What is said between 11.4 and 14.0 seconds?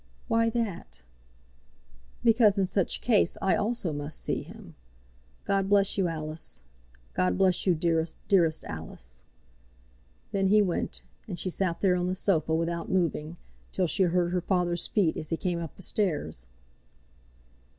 sat there on the sofa without moving, till